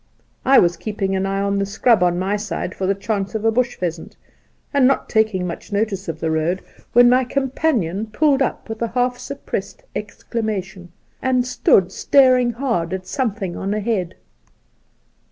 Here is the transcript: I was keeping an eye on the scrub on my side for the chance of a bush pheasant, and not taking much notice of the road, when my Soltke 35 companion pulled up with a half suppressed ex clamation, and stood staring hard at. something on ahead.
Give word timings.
I 0.43 0.57
was 0.57 0.77
keeping 0.77 1.15
an 1.15 1.27
eye 1.27 1.41
on 1.41 1.59
the 1.59 1.65
scrub 1.67 2.01
on 2.01 2.17
my 2.17 2.35
side 2.35 2.73
for 2.73 2.87
the 2.87 2.95
chance 2.95 3.35
of 3.35 3.45
a 3.45 3.51
bush 3.51 3.75
pheasant, 3.75 4.17
and 4.73 4.87
not 4.87 5.07
taking 5.09 5.45
much 5.45 5.71
notice 5.71 6.07
of 6.07 6.19
the 6.19 6.31
road, 6.31 6.63
when 6.93 7.07
my 7.07 7.21
Soltke 7.23 7.27
35 7.27 7.33
companion 7.45 8.07
pulled 8.07 8.41
up 8.41 8.67
with 8.67 8.81
a 8.81 8.87
half 8.87 9.19
suppressed 9.19 9.83
ex 9.95 10.23
clamation, 10.23 10.87
and 11.21 11.45
stood 11.45 11.91
staring 11.91 12.53
hard 12.53 12.93
at. 12.93 13.05
something 13.05 13.55
on 13.55 13.75
ahead. 13.75 14.15